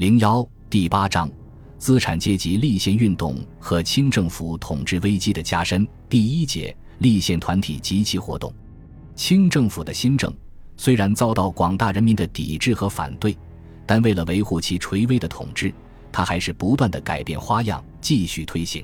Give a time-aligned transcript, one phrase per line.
[0.00, 1.30] 零幺第八章：
[1.76, 5.86] 资产阶级立宪运动和清政府统治危机的加深。
[6.08, 8.50] 第一节：立宪团体及其活动。
[9.14, 10.34] 清政府的新政
[10.74, 13.36] 虽然遭到广大人民的抵制和反对，
[13.84, 15.70] 但为了维护其垂危的统治，
[16.10, 18.82] 他还是不断的改变花样，继续推行。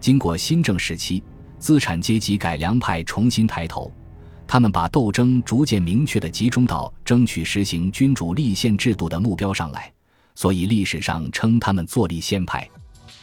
[0.00, 1.22] 经过新政时期，
[1.60, 3.88] 资产阶级改良派重新抬头，
[4.48, 9.92] 他们把斗争逐渐明确的集中到争取实行君主立宪制度的目标上来。
[10.40, 12.66] 所以历史上称他们做立宪派。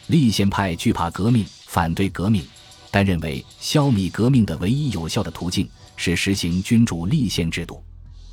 [0.06, 2.46] 立宪派惧怕革命，反对革命，
[2.92, 7.84] 但认为消弭革命的唯一有效的途径是实行君主立宪制度。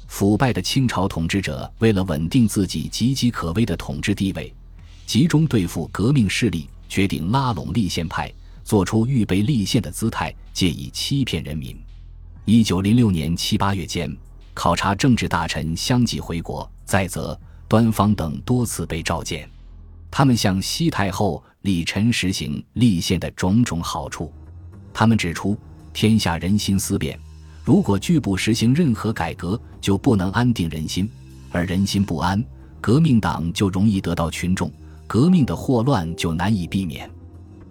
[0.07, 4.53] 腐败的清朝统治者为了稳定自己岌岌可危的统治地位，
[5.07, 8.31] 集中对付革命势力，决定拉拢立宪派，
[8.65, 11.75] 做出预备立宪的姿态，借以欺骗人民。
[12.45, 14.15] 一九零六年七八月间，
[14.53, 17.41] 考察政治大臣相继回国，在则。
[17.75, 19.51] 端方等多次被召见，
[20.09, 24.33] 他们向西太后李忱实行立宪的种种好处。
[24.93, 25.59] 他们指出，
[25.93, 27.19] 天下人心思变，
[27.65, 31.05] 如果拒不实行任何改革，就不能安定人心；
[31.51, 32.41] 而人心不安，
[32.81, 34.71] 革命党就容易得到群众，
[35.09, 37.11] 革命的祸乱就难以避免。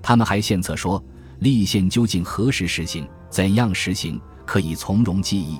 [0.01, 1.01] 他们还献策说，
[1.39, 5.59] 立宪究竟何时实行，怎样实行，可以从容记忆。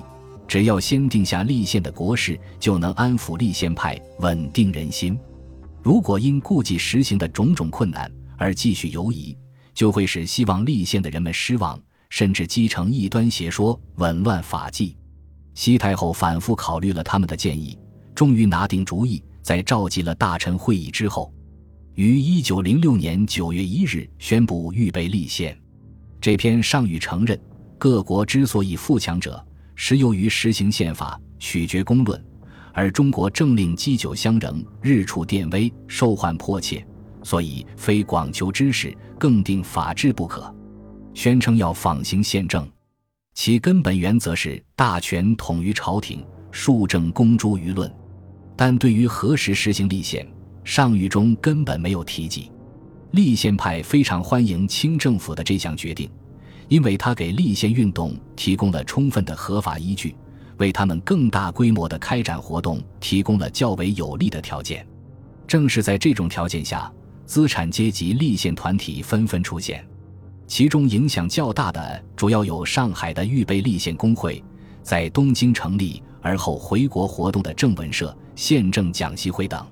[0.54, 5.18] 只要先定下立宪的国事，就能安抚立宪派，稳定人心。
[5.82, 9.36] 如果因顾忌实行的种种困难而继续犹疑，
[9.74, 11.76] 就会使希望立宪的人们失望，
[12.08, 14.96] 甚至积成异端邪说，紊乱法纪。
[15.54, 17.76] 西太后反复考虑了他们的建议，
[18.14, 19.20] 终于拿定主意。
[19.42, 21.34] 在召集了大臣会议之后，
[21.96, 25.60] 于一九零六年九月一日宣布预备立宪。
[26.20, 27.36] 这篇上谕承认，
[27.76, 29.44] 各国之所以富强者。
[29.74, 32.22] 实由于实行宪法，取决公论，
[32.72, 36.86] 而中国政令积久相仍，日处电威，受患迫切，
[37.22, 40.54] 所以非广求知识，更定法制不可。
[41.12, 42.68] 宣称要仿行宪政，
[43.34, 47.92] 其根本原则是大权统于朝廷，庶政公诸舆论。
[48.56, 50.26] 但对于何时实行立宪，
[50.64, 52.50] 上谕中根本没有提及。
[53.10, 56.10] 立宪派非常欢迎清政府的这项决定。
[56.68, 60.14] 因为他给立宪运动提供了充分的合法依据，
[60.58, 64.86] 为他们更大规模的开展活动提供了较为有利的条件。
[65.46, 66.90] 正是在这种条件下，
[67.26, 69.86] 资产阶级立宪团体纷纷出现，
[70.46, 74.42] 其中影响较大的主要有上海的预备立宪工会，
[74.82, 79.66] 在东京成立而后回国活动的正文社、宪政讲习会等。